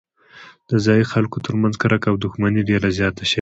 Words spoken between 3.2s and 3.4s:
شوې ده.